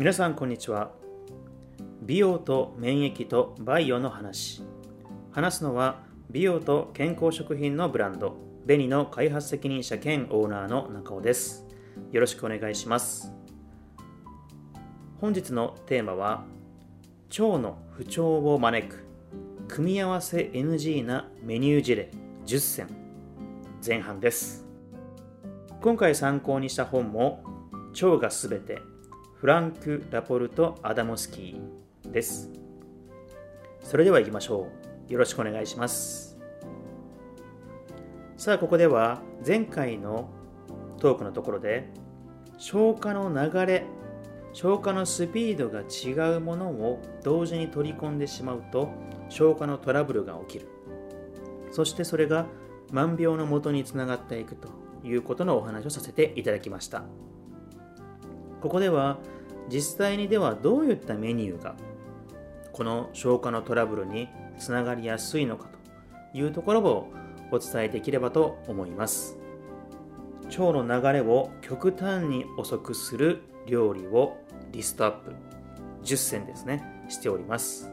[0.00, 0.92] 皆さんこんにちは。
[2.00, 4.62] 美容と免疫とバイオの話。
[5.30, 6.00] 話すのは
[6.30, 8.34] 美容と健康食品のブランド
[8.64, 11.66] ベニの開発責任者兼オーナーの中尾です。
[12.12, 13.34] よろしくお願いします。
[15.20, 16.44] 本日のテーマは
[17.38, 19.04] 腸の不調を招く
[19.68, 22.10] 組み合わせ NG なメニュー事例
[22.46, 22.86] 10選。
[23.86, 24.66] 前半です。
[25.82, 27.44] 今回参考にした本も
[27.92, 28.80] 腸がすべて
[29.40, 32.50] フランク・ラポルト・アダモスキーです。
[33.82, 34.68] それでは行きましょ
[35.08, 35.10] う。
[35.10, 36.38] よろしくお願いします。
[38.36, 40.28] さあここでは前回の
[40.98, 41.88] トークのところで
[42.58, 43.86] 消化の流れ
[44.52, 48.90] 消化のスピードが違うものを同時に取り込んでしまうと
[49.30, 50.68] 消化のトラブルが起きる。
[51.70, 52.44] そしてそれが
[52.92, 54.68] 万病のもとにつながっていくと
[55.02, 57.04] いうことのお話をさせていただきました。
[58.60, 59.18] ここでは
[59.68, 61.74] 実際にではどういったメニューが
[62.72, 65.68] この消化のトラブルにつながりやすいのか
[66.32, 67.12] というところを
[67.50, 69.36] お伝えできればと思います。
[70.50, 74.36] 腸の流れを極端に遅くする料理を
[74.72, 75.32] リストアップ。
[76.02, 77.00] 10選ですね。
[77.10, 77.90] しております、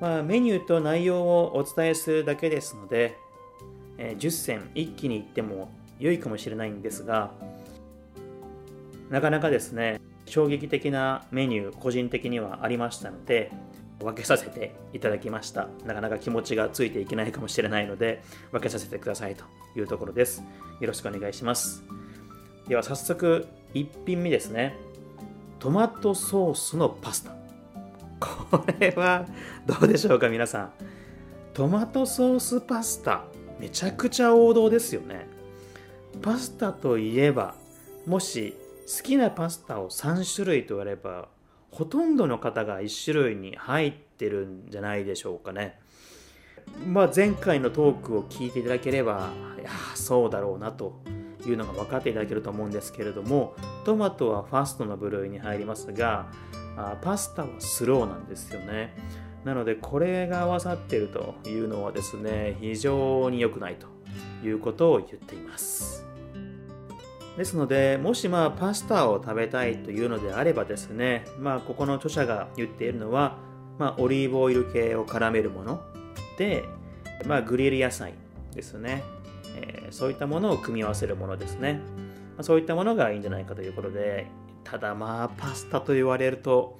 [0.00, 3.16] まあ、メニューと内容をお伝えするだけですので、
[3.98, 7.32] え10選一気に言っても良いかもしれないんですが
[9.10, 13.52] なかなかですね衝撃的なメニュー個人的にはありましたので
[14.00, 15.68] 分けさせていただきました。
[15.84, 19.44] なかなか気持ちがついていけないかもしれないので分けさせてくださいと
[19.78, 20.42] いうところです。
[20.80, 21.82] よろしくお願いします。
[22.68, 24.76] では早速1品目ですね。
[25.58, 27.34] トマトソースのパスタ。
[28.20, 29.26] これは
[29.66, 30.72] どうでしょうか皆さん。
[31.54, 33.24] トマトソースパスタ
[33.58, 35.26] めちゃくちゃ王道ですよね。
[36.20, 37.54] パスタといえば
[38.06, 38.54] もし
[38.86, 41.28] 好きなパスタを3種類と言われば
[41.72, 45.78] ほとんどの方が1種類に入ってるんじゃないでしょうかね。
[46.86, 51.00] まあ、前回のトークを聞いていただければいやそうだろうなと
[51.46, 56.26] いうのが分かっていただけると思うんですけれどもトマトはファストの部類に入りますが
[56.76, 58.94] あパスタはスローなんですよね
[59.44, 63.86] なのでこれが合わさってるというのはですね非常に良くないと
[64.44, 66.04] いうことを言っています
[67.36, 73.36] ですので、もしまあパスタを食べたいというのであればですね、まあここの著者が言っているのは、
[73.78, 75.82] まあオリーブオイル系を絡めるもの
[76.38, 76.64] で、
[77.26, 78.14] まあグリル野菜
[78.54, 79.04] ですね、
[79.56, 81.80] えー、そういったものを組み合わせるものですね。
[82.36, 84.26] まあ、そういったものがいいんじゃないかということで、
[84.64, 86.78] ただまあパスタと言われると、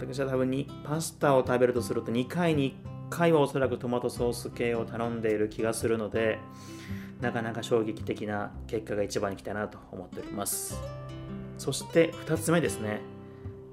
[0.00, 2.76] 私は多分にパスタを食べるとすると2回に
[3.10, 6.38] 1回はおそらくトマトソース系を頼んでいる気がするので、
[7.20, 10.80] なかなか衝撃的な結果が一番に来たなと思っております。
[11.58, 13.00] そして2つ目ですね。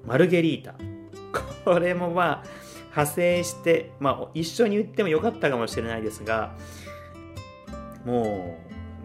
[0.06, 0.74] マルゲリータ。
[1.64, 2.44] これもまあ
[2.90, 6.54] 派生して、まあ、一緒に言ってもよかったかもしれないですが
[8.04, 8.58] も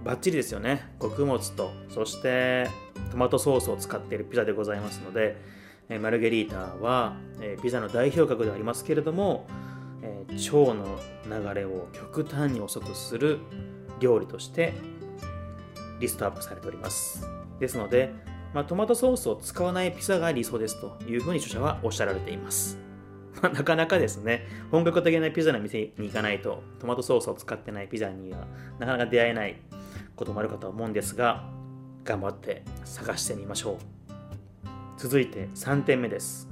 [0.03, 0.89] うバッチリですよね。
[0.99, 2.67] 穀物とそして
[3.11, 5.37] トマトソースを使っているピザでございますので
[6.01, 7.15] マルゲリータは
[7.61, 9.47] ピザの代表格ではありますけれども
[10.01, 13.39] 腸の流れを極端に遅くする
[13.99, 14.73] 料理として
[15.99, 17.27] リストアップされております
[17.59, 18.13] ですので、
[18.53, 22.77] まあ、トマトソースを使わないピザが理想ですというふうに著者はおっしゃられています
[23.41, 28.47] まあ、なかなかですね、本格的なピザの店に行かないと、トマトソースを使ってないピザには
[28.79, 29.57] なかなか出会えない
[30.15, 31.43] こともあるかと思うんですが、
[32.03, 33.77] 頑張って探してみましょう。
[34.97, 36.49] 続いて3点目です。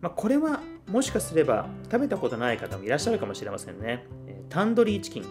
[0.00, 4.04] まあ、これはもしかすれば食べたことない方もいらっしゃるかもしれませんね。
[4.48, 5.24] タンドリーチキン。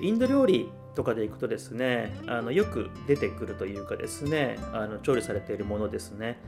[0.00, 6.38] インド料理とかでいくとですねあのよく出てくるというかですねあの調理されているものですね。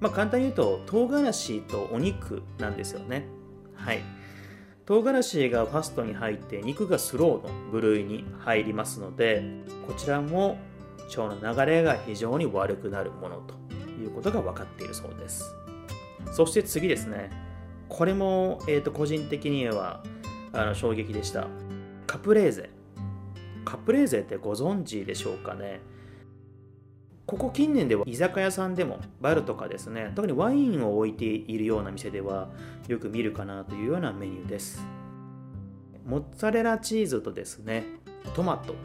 [0.00, 3.26] まあ簡単に言うと唐辛子とお肉なんですよね。
[3.74, 4.00] はい。
[4.86, 9.42] 唐辛子がファストに入って肉がスローの部類に入りますので
[9.86, 10.58] こちらも
[11.16, 13.54] 腸の流れが非常に悪くなるものと
[13.98, 15.54] いうことが分かっているそうです。
[16.32, 17.30] そして次ですね。
[17.88, 20.02] これも、えーと個人的には
[20.52, 21.46] あの衝撃でした。
[22.06, 22.70] カプレーゼ。
[23.74, 25.80] カプレーゼってご存知でしょうかね？
[27.26, 32.50] ここ近年では居酒屋さんでもバルとかですね特にワインを置いているような店では
[32.86, 34.86] よく見るかなというようなメニューです。
[36.06, 37.84] モッツァレラチーズとですね
[38.34, 38.76] トマト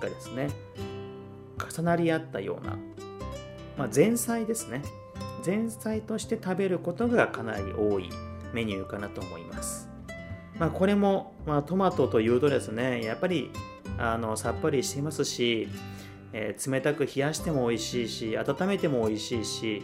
[0.00, 0.48] がですね
[1.58, 2.78] 重なり合ったような、
[3.76, 4.80] まあ、前菜ですね。
[5.44, 8.08] 前菜として食べることがかなり多い
[8.54, 9.90] メニューかなと思います。
[10.58, 13.50] まあ、これも、まあ、トマトというとですねやっぱり
[14.02, 15.68] あのさっぱりしていますし
[16.32, 19.82] えー、冷たく冷やしても美味しいし温めても美味しいし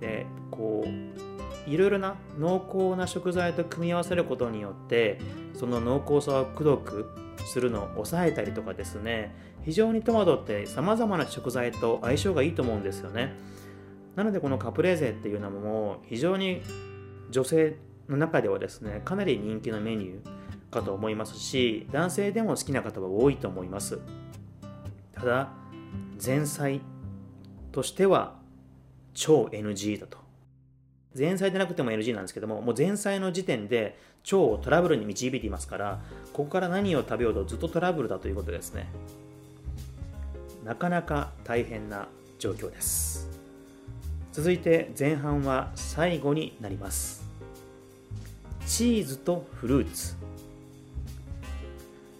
[0.00, 5.18] でこういろいろな濃厚な食材と組み合わせることによって
[5.54, 7.10] その濃厚さをくどく
[7.44, 9.34] するのを抑えたりとかですね
[9.64, 13.34] 非常にトマトってさまざまな食材と相性がいいと思うんですよね。
[14.14, 16.62] なのでこのカプレーゼっていうのも非常に
[17.30, 17.76] 女性
[18.08, 20.35] の中ではですねかなり人気のメニュー。
[20.76, 23.98] かと思いますし男性でも好きな方は多いと思います。
[25.12, 25.48] ただ
[26.24, 26.80] 前菜
[27.72, 28.34] としては
[29.14, 30.18] 超 NG だと。
[31.16, 36.00] 前菜でなくても NG なんですけどももう前菜の時点で腸をトラブルに導いていますから
[36.34, 38.86] ここから何を食べようとずっとトラブルだということですね。
[40.62, 42.08] なかなか大変な
[42.38, 43.30] 状況です。
[44.32, 47.24] 続いて前半は最後になります。
[48.66, 50.25] チーズとフルーツ。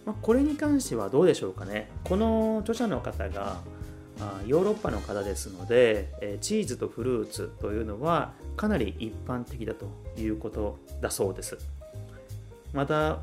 [0.06, 1.90] まあ、これに関してはどうでしょうかね。
[2.04, 3.58] この著者の方が
[4.46, 9.86] ヨーロッパの方ですのでチーズとフルーツというのはかなり一般的だと
[10.18, 11.58] いうことだそうです。
[12.72, 13.18] また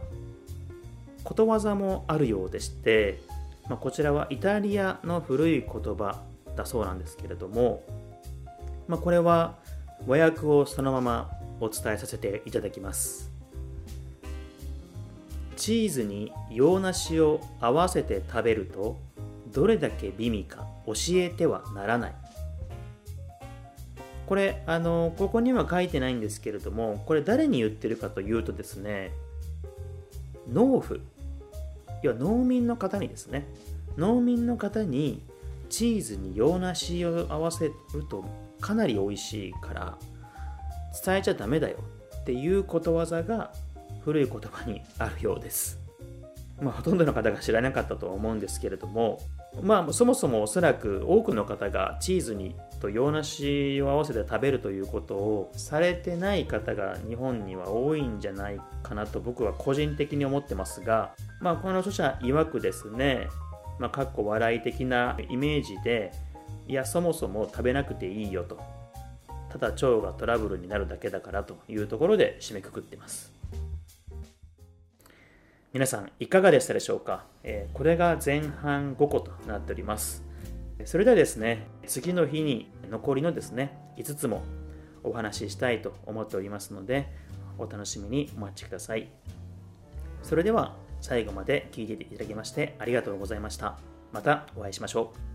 [1.24, 3.22] ことわざもあるようでして、
[3.70, 6.22] まあ、こちらはイタリアの古い言葉
[6.56, 7.82] だそうなんですけれども、
[8.88, 9.56] まあ、これは
[10.06, 11.32] 和訳をそのまま
[11.62, 13.33] お伝えさせていただきます。
[15.64, 19.00] チーズに洋梨を合わせて食べると
[19.54, 22.16] どれだけ美味か教えてはならない。
[24.28, 29.12] これあのここには書いてないんですけれどもこれ誰に言ってるかというとですね
[30.52, 30.98] 農夫
[32.02, 33.48] 要は農民の方にですね。
[33.96, 35.24] 農民の方に
[35.70, 37.74] チーズに洋梨を合わせる
[38.10, 38.26] と
[38.60, 39.98] かなり美味しいから
[41.06, 41.78] 伝えちゃダメだよ
[42.18, 43.54] っていうことわざが
[44.06, 45.80] 古い言葉にあるようです。
[46.62, 49.20] まあ、ほとんどの方が知らなかったとは思うんですけれども、
[49.62, 63.28] まあ、そもそもおそらく多くの方がチーズにと洋梨を合わせて食べるということをされてない方が日本には多いんじゃないかなと僕は個人的に思ってますが、まあ、この著者曰くですね、
[63.80, 66.12] まあ、かっこ笑い的なイメージで
[66.68, 68.60] いやそもそも食べなくていいよと
[69.50, 73.32] ただ腸がトラブルになるだけだからというところで締めくくってます
[75.74, 80.24] 皆さんいかがでしたでしょうか、えー、これが前半5個となっております。
[80.86, 84.44] それではですね次の日に残りのですね5つも
[85.04, 87.10] お話ししたいと思っておりますので
[87.58, 89.10] お楽しみにお待ちください。
[90.22, 93.80] それでは最後まで聴いていただきましてありがとうございました。
[94.12, 95.33] またお会いしましょう。